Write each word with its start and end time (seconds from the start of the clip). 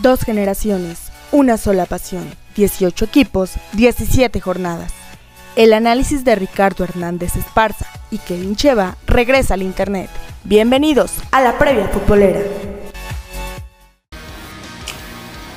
Dos 0.00 0.20
generaciones, 0.20 1.10
una 1.32 1.56
sola 1.56 1.84
pasión, 1.84 2.24
18 2.54 3.04
equipos, 3.04 3.50
17 3.72 4.40
jornadas. 4.40 4.92
El 5.56 5.72
análisis 5.72 6.24
de 6.24 6.36
Ricardo 6.36 6.84
Hernández 6.84 7.34
Esparza 7.34 7.86
y 8.12 8.18
Kevin 8.18 8.54
Cheva 8.54 8.96
regresa 9.08 9.54
al 9.54 9.62
Internet. 9.62 10.08
Bienvenidos 10.44 11.10
a 11.32 11.42
la 11.42 11.58
previa 11.58 11.88
futbolera. 11.88 12.38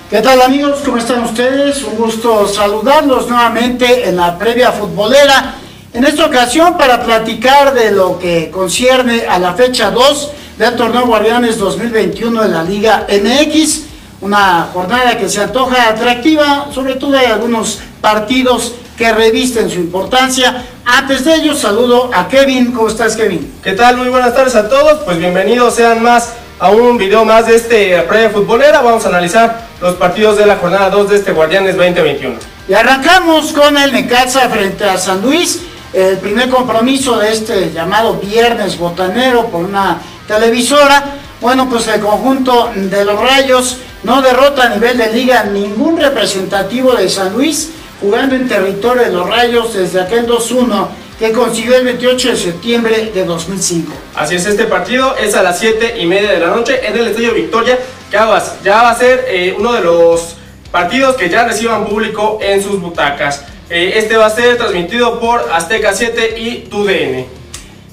¿Qué 0.10 0.22
tal 0.22 0.42
amigos? 0.42 0.82
¿Cómo 0.84 0.98
están 0.98 1.24
ustedes? 1.24 1.84
Un 1.84 1.98
gusto 1.98 2.48
saludarlos 2.48 3.30
nuevamente 3.30 4.10
en 4.10 4.16
la 4.16 4.40
previa 4.40 4.72
futbolera. 4.72 5.54
En 5.94 6.04
esta 6.04 6.26
ocasión 6.26 6.80
para 6.80 7.04
platicar 7.04 7.76
de 7.76 7.92
lo 7.92 8.18
que 8.18 8.50
concierne 8.50 9.28
a 9.28 9.38
la 9.38 9.54
fecha 9.54 9.92
2 9.92 10.32
del 10.58 10.76
torneo 10.76 11.06
Guardianes 11.06 11.60
2021 11.60 12.42
de 12.42 12.50
la 12.50 12.64
Liga 12.64 13.06
MX 13.08 13.91
una 14.22 14.70
jornada 14.72 15.18
que 15.18 15.28
se 15.28 15.42
antoja 15.42 15.90
atractiva, 15.90 16.68
sobre 16.72 16.96
todo 16.96 17.18
hay 17.18 17.26
algunos 17.26 17.80
partidos 18.00 18.76
que 18.96 19.12
revisten 19.12 19.70
su 19.70 19.80
importancia. 19.80 20.64
Antes 20.86 21.26
de 21.26 21.36
ello, 21.36 21.56
saludo 21.56 22.12
a 22.14 22.28
Kevin. 22.28 22.72
¿Cómo 22.72 22.88
estás, 22.88 23.16
Kevin? 23.16 23.52
¿Qué 23.64 23.74
tal? 23.74 23.98
Muy 23.98 24.10
buenas 24.10 24.36
tardes 24.36 24.56
a 24.56 24.70
todos. 24.70 25.00
Pues 25.06 25.18
bienvenidos 25.18 25.74
sean 25.74 26.04
más 26.04 26.34
a 26.60 26.70
un 26.70 27.00
video 27.00 27.26
más 27.26 27.48
de 27.48 27.56
este 27.56 28.00
previa 28.04 28.30
futbolera. 28.30 28.82
Vamos 28.82 29.04
a 29.06 29.10
analizar 29.10 29.68
los 29.82 29.96
partidos 29.96 30.38
de 30.38 30.46
la 30.46 30.58
jornada 30.58 30.92
2 30.92 31.10
de 31.10 31.16
este 31.16 31.32
Guardianes 31.32 31.76
2021. 31.76 32.36
Y 32.70 32.74
arrancamos 32.74 33.52
con 33.54 33.76
el 33.76 33.92
Necaxa 33.92 34.50
frente 34.50 34.84
a 34.86 35.00
San 35.00 35.22
Luis. 35.24 35.62
El 35.94 36.20
primer 36.20 36.48
compromiso 36.50 37.18
de 37.18 37.34
este 37.34 37.72
llamado 37.72 38.14
Viernes 38.18 38.78
Botanero 38.78 39.48
por 39.48 39.66
una 39.66 39.98
televisora. 40.28 41.04
Bueno, 41.42 41.68
pues 41.68 41.88
el 41.88 42.00
conjunto 42.00 42.70
de 42.76 43.04
los 43.04 43.20
Rayos 43.20 43.78
no 44.04 44.22
derrota 44.22 44.64
a 44.64 44.70
nivel 44.70 44.98
de 44.98 45.14
liga 45.14 45.44
ningún 45.44 45.98
representativo 45.98 46.94
de 46.94 47.10
San 47.10 47.34
Luis 47.34 47.72
jugando 48.00 48.36
en 48.36 48.48
territorio 48.48 49.04
de 49.04 49.12
los 49.12 49.30
Rayos 49.30 49.74
desde 49.74 50.02
aquel 50.02 50.28
2-1 50.28 50.88
que 51.20 51.32
consiguió 51.32 51.76
el 51.76 51.86
28 51.86 52.30
de 52.30 52.36
septiembre 52.36 53.12
de 53.14 53.26
2005. 53.26 53.94
Así 54.16 54.36
es, 54.36 54.46
este 54.48 54.66
partido 54.66 55.16
es 55.18 55.36
a 55.36 55.44
las 55.44 55.60
7 55.60 56.00
y 56.00 56.08
media 56.08 56.32
de 56.32 56.40
la 56.40 56.48
noche 56.48 56.80
en 56.84 56.98
el 56.98 57.08
Estadio 57.08 57.36
Victoria, 57.36 57.78
que 58.10 58.18
ya 58.64 58.82
va 58.82 58.90
a 58.90 58.96
ser 58.96 59.26
eh, 59.28 59.56
uno 59.56 59.74
de 59.74 59.82
los 59.82 60.36
partidos 60.72 61.16
que 61.16 61.30
ya 61.30 61.46
reciban 61.46 61.86
público 61.86 62.40
en 62.42 62.64
sus 62.64 62.82
butacas. 62.82 63.44
Eh, 63.70 63.94
este 63.98 64.18
va 64.18 64.26
a 64.26 64.30
ser 64.32 64.58
transmitido 64.58 65.20
por 65.20 65.48
Azteca 65.54 65.94
7 65.94 66.40
y 66.40 66.68
TUDN. 66.70 67.26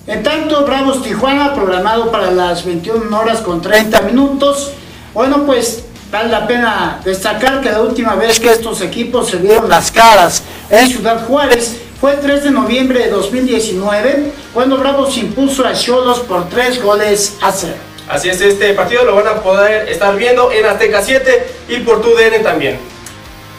En 0.06 0.22
tanto, 0.22 0.64
Bravos 0.64 1.02
Tijuana, 1.02 1.54
programado 1.54 2.10
para 2.10 2.30
las 2.30 2.64
21 2.64 3.14
horas 3.16 3.42
con 3.42 3.60
30 3.60 4.00
minutos. 4.02 4.72
Bueno, 5.12 5.44
pues 5.44 5.84
Vale 6.10 6.30
la 6.30 6.46
pena 6.46 7.00
destacar 7.04 7.60
que 7.60 7.70
la 7.70 7.82
última 7.82 8.14
vez 8.14 8.40
que 8.40 8.50
estos 8.50 8.80
equipos 8.80 9.28
se 9.28 9.36
vieron 9.36 9.68
las 9.68 9.92
caras 9.92 10.42
en 10.70 10.88
Ciudad 10.88 11.26
Juárez 11.26 11.82
fue 12.00 12.12
el 12.12 12.20
3 12.20 12.44
de 12.44 12.50
noviembre 12.50 13.00
de 13.00 13.10
2019, 13.10 14.32
cuando 14.54 14.78
Bravos 14.78 15.18
impuso 15.18 15.66
a 15.66 15.74
Cholos 15.74 16.20
por 16.20 16.48
3 16.48 16.82
goles 16.82 17.36
a 17.42 17.52
0. 17.52 17.74
Así 18.08 18.30
es, 18.30 18.40
este 18.40 18.72
partido 18.72 19.04
lo 19.04 19.16
van 19.16 19.26
a 19.26 19.34
poder 19.42 19.86
estar 19.90 20.16
viendo 20.16 20.50
en 20.50 20.64
Azteca 20.64 21.02
7 21.02 21.46
y 21.68 21.76
por 21.80 22.00
TUDN 22.00 22.42
también. 22.42 22.78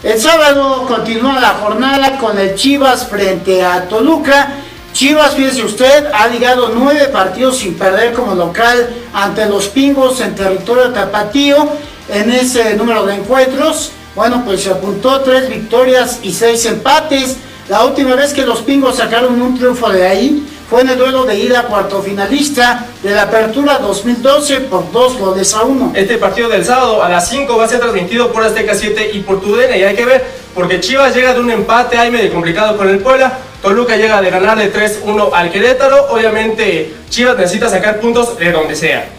El 0.02 0.20
sábado 0.20 0.88
continúa 0.88 1.39
la 1.39 1.50
jornada 1.50 2.17
con 2.17 2.39
el 2.39 2.55
Chivas 2.55 3.08
frente 3.08 3.64
a 3.64 3.88
Toluca. 3.88 4.53
Chivas, 4.92 5.36
fíjese 5.36 5.61
usted, 5.61 6.08
ha 6.11 6.27
ligado 6.27 6.72
nueve 6.73 7.09
partidos 7.09 7.58
sin 7.58 7.75
perder 7.75 8.14
como 8.14 8.33
local 8.33 8.89
ante 9.14 9.45
los 9.45 9.67
Pingos 9.67 10.20
en 10.22 10.33
territorio 10.33 10.89
tapatío 10.92 11.70
en 12.11 12.31
ese 12.31 12.75
número 12.75 13.05
de 13.05 13.15
encuentros. 13.15 13.91
Bueno, 14.15 14.43
pues 14.45 14.63
se 14.63 14.71
apuntó 14.71 15.21
tres 15.21 15.49
victorias 15.49 16.20
y 16.23 16.31
seis 16.31 16.65
empates. 16.65 17.37
La 17.70 17.86
última 17.86 18.15
vez 18.15 18.33
que 18.33 18.45
los 18.45 18.61
Pingos 18.61 18.97
sacaron 18.97 19.42
un 19.42 19.58
triunfo 19.58 19.89
de 19.89 20.08
ahí 20.08 20.48
fue 20.69 20.81
en 20.81 20.89
el 20.89 20.98
duelo 20.98 21.25
de 21.25 21.37
ida 21.37 21.64
cuarto 21.64 22.02
finalista 22.02 22.86
de 23.02 23.11
la 23.11 23.23
Apertura 23.23 23.80
2012 23.80 24.61
por 24.61 24.92
dos 24.92 25.17
goles 25.17 25.53
a 25.53 25.64
uno. 25.64 25.92
Este 25.95 26.17
partido 26.17 26.49
del 26.49 26.64
sábado 26.64 27.03
a 27.03 27.09
las 27.09 27.30
5 27.30 27.58
va 27.58 27.65
a 27.65 27.67
ser 27.67 27.80
transmitido 27.80 28.31
por 28.31 28.43
Azteca 28.43 28.75
7 28.75 29.11
y 29.14 29.19
por 29.21 29.42
TUDN 29.42 29.77
y 29.77 29.83
hay 29.83 29.95
que 29.95 30.05
ver 30.05 30.25
porque 30.53 30.80
Chivas 30.80 31.15
llega 31.15 31.33
de 31.33 31.39
un 31.39 31.49
empate 31.49 31.98
ahí 31.98 32.11
medio 32.11 32.31
complicado 32.31 32.77
con 32.77 32.89
el 32.89 32.99
Puebla. 32.99 33.37
Toluca 33.61 33.95
llega 33.95 34.21
de 34.21 34.30
ganarle 34.30 34.71
3-1 34.71 35.30
al 35.33 35.52
Querétaro. 35.52 36.08
Obviamente 36.11 36.93
Chivas 37.09 37.37
necesita 37.37 37.69
sacar 37.69 37.99
puntos 37.99 38.37
de 38.37 38.52
donde 38.52 38.75
sea. 38.75 39.18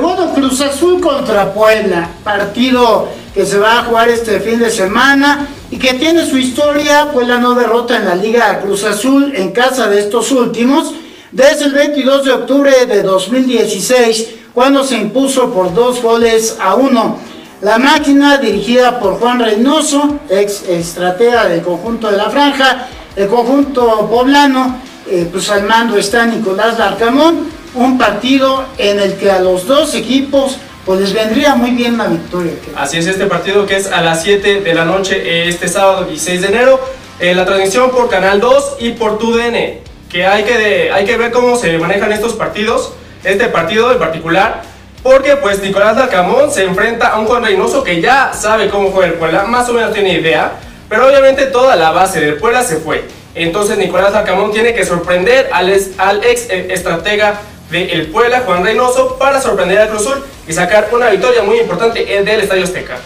Bueno, 0.00 0.32
Cruz 0.32 0.58
Azul 0.62 1.02
contra 1.02 1.52
Puebla, 1.52 2.08
partido 2.24 3.08
que 3.34 3.44
se 3.44 3.58
va 3.58 3.80
a 3.80 3.84
jugar 3.84 4.08
este 4.08 4.40
fin 4.40 4.58
de 4.58 4.70
semana 4.70 5.46
y 5.70 5.76
que 5.76 5.92
tiene 5.94 6.24
su 6.24 6.38
historia, 6.38 7.10
Puebla 7.12 7.36
no 7.36 7.54
derrota 7.54 7.96
en 7.96 8.06
la 8.06 8.14
Liga 8.14 8.60
Cruz 8.62 8.84
Azul 8.84 9.34
en 9.36 9.52
casa 9.52 9.88
de 9.88 10.00
estos 10.00 10.32
últimos 10.32 10.94
desde 11.30 11.66
el 11.66 11.72
22 11.72 12.24
de 12.24 12.32
octubre 12.32 12.86
de 12.86 13.02
2016, 13.02 14.28
cuando 14.54 14.82
se 14.82 14.96
impuso 14.96 15.52
por 15.52 15.74
dos 15.74 16.00
goles 16.00 16.56
a 16.58 16.74
uno. 16.74 17.18
La 17.60 17.78
máquina 17.78 18.38
dirigida 18.38 18.98
por 18.98 19.20
Juan 19.20 19.40
Reynoso, 19.40 20.20
ex 20.30 20.68
estratega 20.68 21.48
del 21.48 21.60
conjunto 21.60 22.10
de 22.10 22.16
la 22.16 22.30
franja, 22.30 22.88
el 23.14 23.28
conjunto 23.28 24.08
poblano, 24.10 24.76
eh, 25.06 25.28
pues 25.30 25.50
al 25.50 25.64
mando 25.64 25.98
está 25.98 26.24
Nicolás 26.24 26.78
Larcamón, 26.78 27.51
un 27.74 27.98
partido 27.98 28.64
en 28.78 29.00
el 29.00 29.14
que 29.16 29.30
a 29.30 29.40
los 29.40 29.66
dos 29.66 29.94
equipos 29.94 30.58
pues 30.84 31.00
les 31.00 31.12
vendría 31.12 31.54
muy 31.54 31.70
bien 31.70 31.96
la 31.96 32.06
victoria. 32.06 32.52
Así 32.76 32.98
es 32.98 33.06
este 33.06 33.26
partido 33.26 33.66
que 33.66 33.76
es 33.76 33.86
a 33.86 34.02
las 34.02 34.22
7 34.22 34.62
de 34.62 34.74
la 34.74 34.84
noche 34.84 35.48
este 35.48 35.68
sábado 35.68 36.04
16 36.04 36.42
de 36.42 36.48
enero. 36.48 36.80
Eh, 37.20 37.34
la 37.34 37.44
transmisión 37.44 37.90
por 37.90 38.08
Canal 38.10 38.40
2 38.40 38.76
y 38.80 38.90
por 38.92 39.18
TUDN. 39.18 39.80
Que 40.10 40.26
hay 40.26 40.42
que, 40.42 40.90
hay 40.92 41.04
que 41.04 41.16
ver 41.16 41.30
cómo 41.30 41.56
se 41.56 41.78
manejan 41.78 42.10
estos 42.12 42.32
partidos. 42.32 42.92
Este 43.22 43.46
partido 43.46 43.92
en 43.92 43.98
particular. 43.98 44.62
Porque 45.04 45.36
pues 45.36 45.62
Nicolás 45.62 45.96
Dalcamón 45.96 46.50
se 46.50 46.64
enfrenta 46.64 47.08
a 47.08 47.20
un 47.20 47.26
Juan 47.26 47.44
Reynoso 47.44 47.84
que 47.84 48.00
ya 48.00 48.32
sabe 48.32 48.68
cómo 48.68 48.90
juega 48.90 49.12
el 49.12 49.18
Puebla. 49.18 49.44
Más 49.44 49.68
o 49.68 49.72
menos 49.72 49.92
tiene 49.92 50.14
idea. 50.14 50.54
Pero 50.88 51.06
obviamente 51.06 51.46
toda 51.46 51.76
la 51.76 51.92
base 51.92 52.20
del 52.20 52.34
Puebla 52.34 52.64
se 52.64 52.76
fue. 52.78 53.04
Entonces 53.36 53.78
Nicolás 53.78 54.12
Dalcamón 54.12 54.52
tiene 54.52 54.74
que 54.74 54.84
sorprender 54.84 55.48
al, 55.52 55.70
ex 55.70 56.50
eh, 56.50 56.74
estratega 57.72 57.98
de 57.98 58.04
Puebla, 58.06 58.42
Juan 58.44 58.64
Reynoso, 58.64 59.16
para 59.18 59.40
sorprender 59.40 59.78
al 59.78 59.88
Cruz 59.88 60.02
Azul 60.02 60.22
y 60.46 60.52
sacar 60.52 60.88
una 60.92 61.08
victoria 61.08 61.42
muy 61.42 61.58
importante 61.58 62.04
del 62.04 62.40
Estadio 62.40 62.64
Azteca. 62.64 62.98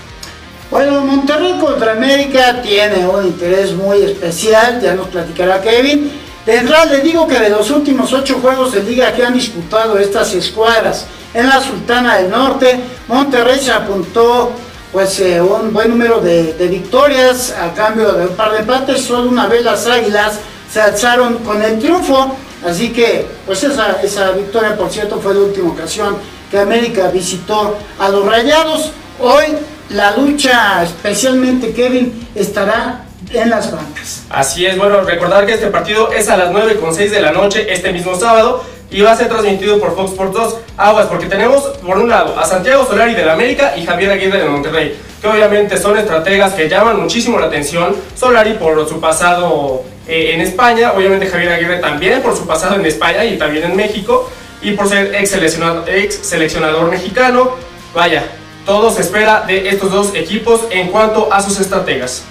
Bueno, 0.70 1.00
Monterrey 1.02 1.58
contra 1.60 1.92
América 1.92 2.60
tiene 2.60 3.06
un 3.06 3.26
interés 3.26 3.72
muy 3.72 4.02
especial, 4.02 4.80
ya 4.80 4.94
nos 4.94 5.08
platicará 5.08 5.60
Kevin. 5.60 6.10
De 6.44 6.56
entrada 6.56 6.86
le 6.86 7.00
digo 7.00 7.26
que 7.26 7.38
de 7.38 7.50
los 7.50 7.70
últimos 7.70 8.12
ocho 8.12 8.38
juegos 8.40 8.72
de 8.72 8.82
liga 8.82 9.12
que 9.12 9.24
han 9.24 9.34
disputado 9.34 9.98
estas 9.98 10.32
escuadras 10.34 11.06
en 11.34 11.48
la 11.48 11.60
Sultana 11.60 12.16
del 12.16 12.30
Norte, 12.30 12.80
Monterrey 13.08 13.58
se 13.60 13.72
apuntó 13.72 14.52
pues 14.92 15.20
eh, 15.20 15.40
un 15.40 15.72
buen 15.72 15.90
número 15.90 16.20
de, 16.20 16.54
victorias 16.68 17.54
a 17.60 17.74
cambio 17.74 18.12
de 18.12 18.26
un 18.26 18.36
par 18.36 18.52
de 18.52 18.58
empates, 18.60 19.02
solo 19.02 19.28
una 19.28 19.46
vez 19.46 19.62
las 19.62 19.86
Águilas 19.86 20.38
se 20.72 20.80
alzaron 20.80 21.38
con 21.38 21.62
el 21.62 21.78
triunfo 21.78 22.36
Así 22.66 22.92
que, 22.92 23.26
pues 23.46 23.62
esa, 23.62 24.00
esa 24.02 24.32
victoria, 24.32 24.76
por 24.76 24.90
cierto, 24.90 25.20
fue 25.20 25.34
la 25.34 25.40
última 25.40 25.70
ocasión 25.70 26.16
que 26.50 26.58
América 26.58 27.08
visitó 27.08 27.76
a 27.98 28.08
los 28.08 28.26
Rayados. 28.26 28.92
Hoy 29.20 29.44
la 29.90 30.16
lucha, 30.16 30.82
especialmente 30.82 31.72
Kevin, 31.72 32.28
estará 32.34 33.04
en 33.32 33.50
las 33.50 33.70
bancas. 33.70 34.24
Así 34.30 34.66
es, 34.66 34.76
bueno, 34.76 35.00
recordar 35.02 35.46
que 35.46 35.54
este 35.54 35.68
partido 35.68 36.12
es 36.12 36.28
a 36.28 36.36
las 36.36 36.50
9 36.50 36.76
con 36.76 36.94
6 36.94 37.10
de 37.10 37.20
la 37.20 37.32
noche 37.32 37.72
este 37.72 37.92
mismo 37.92 38.18
sábado 38.18 38.64
y 38.90 39.00
va 39.00 39.12
a 39.12 39.16
ser 39.16 39.28
transmitido 39.28 39.78
por 39.78 39.94
Fox 39.94 40.10
Sports 40.10 40.34
2. 40.34 40.56
Aguas, 40.76 41.06
porque 41.06 41.26
tenemos 41.26 41.62
por 41.84 41.98
un 41.98 42.08
lado 42.08 42.38
a 42.38 42.44
Santiago 42.44 42.84
Solari 42.84 43.14
de 43.14 43.24
la 43.24 43.34
América 43.34 43.76
y 43.76 43.84
Javier 43.84 44.10
Aguirre 44.10 44.38
de 44.38 44.48
Monterrey, 44.48 44.98
que 45.20 45.28
obviamente 45.28 45.76
son 45.76 45.96
estrategas 45.98 46.54
que 46.54 46.68
llaman 46.68 47.00
muchísimo 47.00 47.38
la 47.38 47.46
atención. 47.46 47.94
Solari 48.16 48.54
por 48.54 48.88
su 48.88 49.00
pasado 49.00 49.84
eh, 50.08 50.34
en 50.34 50.40
España, 50.40 50.92
obviamente 50.92 51.26
Javier 51.26 51.52
Aguirre 51.52 51.78
también 51.78 52.22
por 52.22 52.36
su 52.36 52.46
pasado 52.46 52.76
en 52.76 52.86
España 52.86 53.24
y 53.24 53.36
también 53.36 53.64
en 53.64 53.76
México, 53.76 54.30
y 54.62 54.72
por 54.72 54.88
ser 54.88 55.14
ex 55.14 55.30
seleccionador, 55.30 55.88
ex 55.88 56.14
seleccionador 56.14 56.90
mexicano. 56.90 57.50
Vaya, 57.94 58.24
todo 58.64 58.90
se 58.90 59.02
espera 59.02 59.44
de 59.46 59.68
estos 59.68 59.90
dos 59.90 60.14
equipos 60.14 60.62
en 60.70 60.88
cuanto 60.88 61.32
a 61.32 61.42
sus 61.42 61.58
estrategas. 61.60 62.24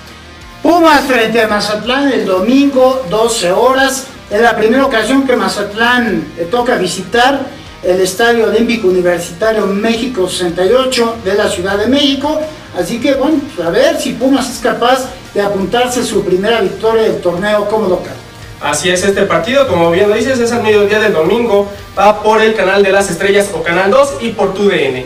Pumas 0.62 1.06
frente 1.06 1.42
a 1.42 1.48
Mazatlán 1.48 2.12
el 2.12 2.26
domingo, 2.26 3.06
12 3.10 3.52
horas. 3.52 4.08
Es 4.30 4.42
la 4.42 4.56
primera 4.56 4.86
ocasión 4.86 5.28
que 5.28 5.36
Mazatlán 5.36 6.26
le 6.36 6.46
toca 6.46 6.76
visitar 6.76 7.46
el 7.86 8.02
Estadio 8.02 8.46
Olímpico 8.46 8.88
Universitario 8.88 9.66
México 9.68 10.28
68 10.28 11.18
de 11.24 11.36
la 11.36 11.48
Ciudad 11.50 11.78
de 11.78 11.88
México. 11.88 12.40
Así 12.78 13.00
que, 13.00 13.14
bueno, 13.14 13.40
pues, 13.56 13.68
a 13.68 13.70
ver 13.70 14.00
si 14.00 14.14
Pumas 14.14 14.50
es 14.50 14.60
capaz 14.60 15.10
de 15.34 15.42
apuntarse 15.42 16.04
su 16.04 16.24
primera 16.24 16.62
victoria 16.62 17.04
del 17.04 17.22
torneo 17.22 17.68
como 17.70 17.88
local. 17.88 18.16
Así 18.62 18.90
es 18.90 19.04
este 19.04 19.24
partido, 19.24 19.68
como 19.68 19.92
bien 19.92 20.10
lo 20.10 20.16
dices, 20.16 20.40
es 20.40 20.52
al 20.52 20.64
mediodía 20.64 21.00
del 21.00 21.14
domingo, 21.14 21.70
va 21.98 22.24
por 22.24 22.42
el 22.42 22.56
canal 22.56 22.82
de 22.82 22.92
las 22.92 23.12
estrellas 23.12 23.50
o 23.54 23.62
canal 23.62 23.92
2 23.92 24.16
y 24.22 24.30
por 24.30 24.54
tu 24.54 24.68
DN. 24.68 25.06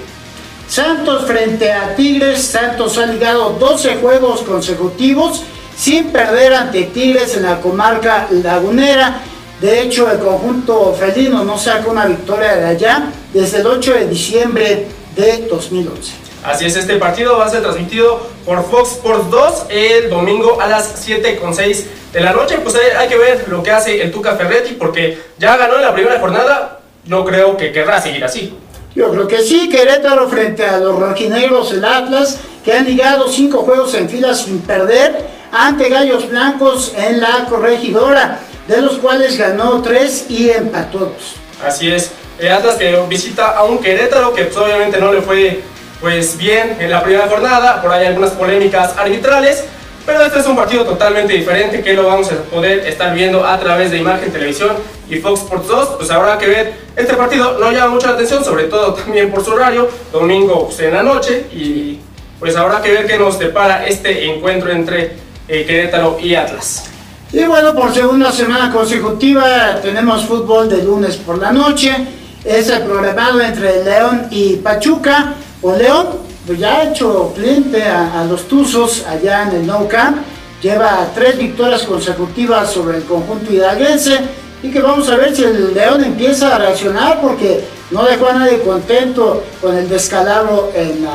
Santos 0.70 1.26
frente 1.26 1.72
a 1.74 1.96
Tigres, 1.96 2.42
Santos 2.44 2.98
ha 3.00 3.08
ligado 3.08 3.58
12 3.60 3.96
juegos 3.98 4.42
consecutivos 4.42 5.44
sin 5.76 6.12
perder 6.12 6.54
ante 6.54 6.84
Tigres 6.84 7.36
en 7.36 7.44
la 7.44 7.60
comarca 7.60 8.28
lagunera. 8.30 9.24
De 9.62 9.82
hecho, 9.82 10.10
el 10.10 10.20
conjunto 10.20 10.96
felino 10.98 11.44
no 11.44 11.58
saca 11.58 11.90
una 11.90 12.06
victoria 12.06 12.56
de 12.56 12.66
allá 12.66 13.12
desde 13.34 13.60
el 13.60 13.68
8 13.68 13.94
de 13.94 14.08
diciembre 14.08 14.88
de 15.16 15.48
2011. 15.50 16.14
Así 16.44 16.66
es, 16.66 16.78
este 16.78 16.96
partido 16.96 17.38
va 17.38 17.46
a 17.46 17.50
ser 17.50 17.62
transmitido 17.62 18.26
por 18.46 18.64
Fox 18.64 18.92
Sports 18.94 19.30
2 19.30 19.66
el 19.70 20.10
domingo 20.10 20.62
a 20.62 20.68
las 20.68 21.06
7.6 21.06 21.84
de 22.14 22.22
la 22.22 22.32
noche. 22.32 22.60
Pues 22.64 22.76
hay, 22.98 23.10
que 23.10 23.18
ver 23.18 23.46
lo 23.50 23.62
que 23.62 23.72
hace 23.72 24.02
el 24.02 24.12
Tuca 24.12 24.36
Ferretti 24.36 24.76
porque 24.76 25.22
ya 25.38 25.58
ganó 25.58 25.76
en 25.76 25.82
la 25.82 25.94
primera 25.94 26.20
jornada. 26.20 26.80
No 27.06 27.26
creo 27.26 27.58
que 27.58 27.74
querrá 27.74 28.02
seguir 28.02 28.24
así. 28.24 28.54
Yo 28.96 29.12
creo 29.12 29.28
que 29.28 29.40
sí, 29.40 29.70
Querétaro 29.70 30.30
frente 30.30 30.66
a 30.66 30.78
los 30.78 30.98
rojinegros, 30.98 31.74
el 31.74 31.84
Atlas, 31.84 32.40
que 32.64 32.74
han 32.74 32.86
ligado 32.86 33.28
cinco 33.28 33.60
juegos 33.60 33.94
en 33.94 34.10
fila 34.10 34.34
sin 34.34 34.62
perder 34.62 35.26
ante 35.52 35.90
Gallos 35.90 36.30
Blancos 36.30 36.94
en 36.96 37.20
la 37.20 37.46
corregidora, 37.50 38.40
de 38.70 38.82
los 38.84 39.00
cuales 39.00 39.36
ganó 39.38 39.82
tres 39.82 40.28
y 40.30 40.52
empató 40.52 41.00
dos. 41.00 41.36
Así 41.66 41.92
es, 41.92 42.12
el 42.38 42.52
Atlas 42.52 42.76
que 42.76 42.96
visita 43.10 43.50
a 43.58 43.64
un 43.64 43.80
Querétaro 43.80 44.34
que 44.34 44.46
pues, 44.46 44.58
obviamente 44.58 45.00
no 45.00 45.12
le 45.12 45.22
fue 45.22 45.60
pues 46.00 46.38
bien 46.38 46.78
en 46.80 46.92
la 46.92 47.04
primera 47.04 47.28
jornada, 47.28 47.82
por 47.82 47.92
ahí 47.92 48.06
algunas 48.06 48.32
polémicas 48.32 48.96
arbitrales, 48.96 49.66
pero 50.06 50.22
este 50.24 50.40
es 50.40 50.46
un 50.46 50.56
partido 50.56 50.86
totalmente 50.86 51.34
diferente 51.34 51.82
que 51.82 51.94
lo 51.94 52.08
vamos 52.08 52.32
a 52.32 52.36
poder 52.44 52.88
estar 52.88 53.14
viendo 53.14 53.46
a 53.46 53.60
través 53.60 53.90
de 53.90 53.98
Imagen 53.98 54.32
Televisión 54.32 54.78
y 55.10 55.18
Fox 55.18 55.42
Sports 55.42 55.68
2. 55.68 55.90
Pues 55.98 56.12
habrá 56.12 56.38
que 56.38 56.48
ver, 56.48 56.74
este 56.96 57.16
partido 57.16 57.58
no 57.60 57.72
llama 57.72 57.96
mucha 57.96 58.12
atención, 58.12 58.46
sobre 58.46 58.66
todo 58.66 58.94
también 59.04 59.32
por 59.32 59.44
su 59.44 59.52
horario, 59.52 59.90
domingo 60.14 60.68
pues, 60.68 60.80
en 60.82 60.94
la 60.94 61.02
noche, 61.02 61.48
y 61.52 62.00
pues 62.40 62.56
habrá 62.56 62.82
que 62.82 62.92
ver 62.92 63.08
qué 63.08 63.18
nos 63.18 63.40
depara 63.40 63.86
este 63.88 64.32
encuentro 64.32 64.72
entre 64.72 65.14
eh, 65.48 65.66
Querétaro 65.66 66.18
y 66.22 66.36
Atlas. 66.36 66.89
Y 67.32 67.44
bueno, 67.44 67.76
por 67.76 67.94
segunda 67.94 68.32
semana 68.32 68.72
consecutiva 68.72 69.80
tenemos 69.84 70.26
fútbol 70.26 70.68
de 70.68 70.82
lunes 70.82 71.16
por 71.18 71.38
la 71.38 71.52
noche. 71.52 71.96
Es 72.44 72.70
el 72.70 72.82
programado 72.82 73.40
entre 73.40 73.84
León 73.84 74.28
y 74.32 74.56
Pachuca. 74.56 75.36
O 75.62 75.76
León, 75.76 76.08
pues 76.48 76.58
ya 76.58 76.78
ha 76.78 76.90
hecho 76.90 77.32
cliente 77.36 77.84
a, 77.84 78.26
los 78.28 78.48
Tuzos 78.48 79.06
allá 79.06 79.44
en 79.44 79.58
el 79.58 79.68
Nou 79.68 79.88
Camp. 79.88 80.18
Lleva 80.60 81.08
tres 81.14 81.38
victorias 81.38 81.84
consecutivas 81.84 82.72
sobre 82.72 82.98
el 82.98 83.04
conjunto 83.04 83.54
hidalguense. 83.54 84.20
Y 84.64 84.72
que 84.72 84.82
vamos 84.82 85.08
a 85.10 85.16
ver 85.16 85.36
si 85.36 85.44
el 85.44 85.76
León 85.76 86.04
empieza 86.04 86.56
a 86.56 86.58
reaccionar 86.58 87.22
porque 87.22 87.64
no 87.92 88.06
dejó 88.06 88.28
a 88.28 88.34
nadie 88.34 88.60
contento 88.62 89.44
con 89.62 89.76
el 89.76 89.90
descalabro 89.90 90.72
en 90.76 91.06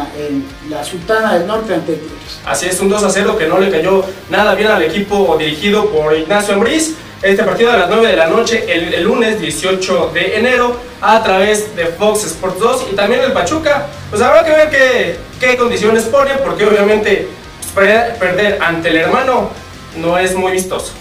la, 0.70 0.84
Sultana 0.84 1.34
del 1.34 1.46
Norte 1.46 1.74
ante 1.74 1.94
Tigres. 1.94 2.40
Así 2.44 2.66
es, 2.66 2.80
un 2.80 2.88
2 2.88 3.02
a 3.02 3.10
0 3.10 3.36
que 3.38 3.46
no 3.46 3.58
le 3.58 3.70
cayó 3.70 4.04
nada 4.28 4.54
bien 4.54 4.68
al 4.68 4.82
equipo 4.82 5.36
dirigido 5.38 5.86
por 5.90 6.16
Ignacio 6.16 6.54
Ambriz 6.54 6.94
este 7.24 7.42
partido 7.42 7.72
a 7.72 7.78
las 7.78 7.88
9 7.88 8.06
de 8.08 8.16
la 8.16 8.26
noche 8.26 8.66
el, 8.68 9.02
lunes 9.02 9.40
18 9.40 10.10
de 10.12 10.36
enero 10.36 10.76
a 11.00 11.22
través 11.22 11.74
de 11.74 11.86
Fox 11.86 12.24
Sports 12.24 12.60
2 12.60 12.86
y 12.92 12.96
también 12.96 13.22
el 13.22 13.32
Pachuca. 13.32 13.86
Pues 14.10 14.20
habrá 14.20 14.44
que 14.44 14.50
ver 14.50 14.68
qué, 14.68 15.16
qué 15.40 15.56
condiciones 15.56 16.04
pone 16.04 16.34
porque 16.44 16.66
obviamente 16.66 17.28
pues, 17.72 17.88
perder, 18.18 18.58
ante 18.60 18.90
el 18.90 18.96
hermano 18.96 19.48
no 19.96 20.18
es 20.18 20.34
muy 20.34 20.52
vistoso. 20.52 20.92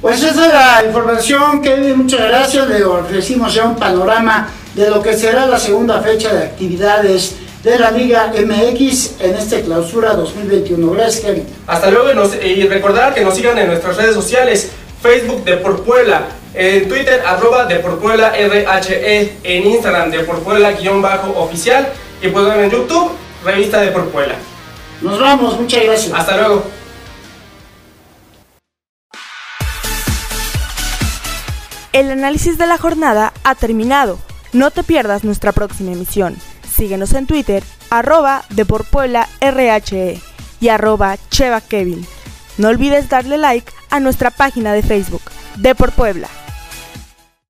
Pues 0.00 0.22
esa 0.22 0.46
es 0.46 0.54
la 0.54 0.84
información, 0.86 1.60
Kevin. 1.60 1.98
Muchas 1.98 2.20
gracias. 2.20 2.68
Le 2.68 2.84
ofrecimos 2.84 3.52
ya 3.52 3.64
un 3.64 3.76
panorama 3.76 4.48
de 4.74 4.90
lo 4.90 5.02
que 5.02 5.16
será 5.16 5.46
la 5.46 5.58
segunda 5.58 6.00
fecha 6.00 6.32
de 6.32 6.44
actividades 6.44 7.34
de 7.62 7.78
la 7.78 7.90
Liga 7.90 8.32
MX 8.32 9.20
en 9.20 9.34
esta 9.34 9.60
clausura 9.60 10.14
2021. 10.14 10.92
Gracias, 10.92 11.24
Kevin. 11.24 11.46
Hasta 11.66 11.90
luego 11.90 12.08
y 12.44 12.62
recordar 12.66 13.14
que 13.14 13.24
nos 13.24 13.34
sigan 13.34 13.58
en 13.58 13.66
nuestras 13.66 13.96
redes 13.96 14.14
sociales. 14.14 14.70
Facebook 15.02 15.44
de 15.44 15.56
Por 15.58 15.84
Puebla, 15.84 16.26
en 16.54 16.88
Twitter 16.88 17.22
arroba 17.24 17.66
de 17.66 17.76
Por 17.76 18.00
Puebla 18.00 18.32
RHE, 18.32 19.38
en 19.44 19.66
Instagram 19.66 20.10
de 20.10 20.20
Por 20.20 20.40
Puebla 20.40 20.72
guion 20.72 21.00
bajo 21.00 21.30
oficial 21.38 21.88
y 22.20 22.28
pues 22.28 22.52
en 22.52 22.70
YouTube 22.70 23.12
revista 23.44 23.80
de 23.80 23.92
Por 23.92 24.08
Puebla. 24.08 24.34
Nos 25.00 25.20
vamos, 25.20 25.58
muchas 25.60 25.84
gracias. 25.84 26.12
Hasta 26.12 26.36
luego. 26.36 26.64
El 31.92 32.10
análisis 32.10 32.58
de 32.58 32.66
la 32.66 32.78
jornada 32.78 33.32
ha 33.44 33.54
terminado. 33.54 34.18
No 34.52 34.70
te 34.70 34.82
pierdas 34.82 35.24
nuestra 35.24 35.52
próxima 35.52 35.92
emisión. 35.92 36.36
Síguenos 36.68 37.12
en 37.12 37.26
Twitter, 37.26 37.62
arroba 37.90 38.44
de 38.50 38.64
por 38.64 38.84
Puebla 38.84 39.28
RHE 39.40 40.20
y 40.60 40.68
arroba 40.68 41.16
Cheva 41.30 41.60
Kevin. 41.60 42.06
No 42.56 42.68
olvides 42.68 43.08
darle 43.08 43.36
like 43.38 43.72
a 43.90 44.00
nuestra 44.00 44.30
página 44.30 44.72
de 44.72 44.82
Facebook, 44.82 45.22
De 45.56 45.74
por 45.74 45.92
Puebla. 45.92 46.28